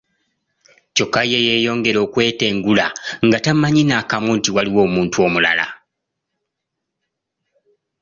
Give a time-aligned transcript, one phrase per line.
[0.95, 2.85] Kyokka ye yeeyongera okwetentegula
[3.25, 5.65] nga tamanyi n'akamu nti waliwo omuntu omulala.